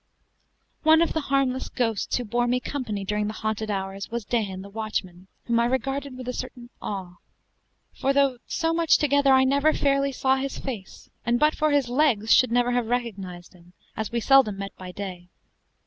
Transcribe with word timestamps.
One 0.81 1.03
of 1.03 1.13
the 1.13 1.21
harmless 1.21 1.69
ghosts 1.69 2.17
who 2.17 2.25
bore 2.25 2.47
me 2.47 2.59
company 2.59 3.05
during 3.05 3.27
the 3.27 3.33
haunted 3.37 3.69
hours 3.69 4.09
was 4.09 4.25
Dan, 4.25 4.63
the 4.63 4.69
watchman, 4.71 5.27
whom 5.45 5.59
I 5.59 5.65
regarded 5.67 6.17
with 6.17 6.27
a 6.27 6.33
certain 6.33 6.71
awe; 6.81 7.17
for 7.93 8.11
though 8.11 8.39
so 8.47 8.73
much 8.73 8.97
together, 8.97 9.31
I 9.31 9.43
never 9.43 9.73
fairly 9.73 10.11
saw 10.11 10.37
his 10.37 10.57
face, 10.57 11.11
and 11.23 11.39
but 11.39 11.53
for 11.53 11.69
his 11.69 11.87
legs 11.87 12.33
should 12.33 12.51
never 12.51 12.71
have 12.71 12.87
recognized 12.87 13.53
him, 13.53 13.73
as 13.95 14.11
we 14.11 14.19
seldom 14.21 14.57
met 14.57 14.75
by 14.75 14.91
day. 14.91 15.29